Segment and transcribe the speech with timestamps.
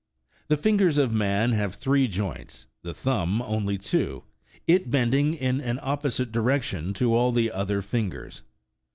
[0.47, 4.23] The fingers of man have three joints, the thumb only two,
[4.65, 8.41] it bending in an opposite direction to all the other fingers.